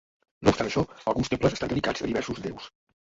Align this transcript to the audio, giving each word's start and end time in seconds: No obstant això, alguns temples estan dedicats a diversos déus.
No 0.47 0.53
obstant 0.53 0.69
això, 0.71 0.83
alguns 1.13 1.31
temples 1.33 1.57
estan 1.59 1.73
dedicats 1.75 2.05
a 2.07 2.13
diversos 2.13 2.43
déus. 2.47 2.67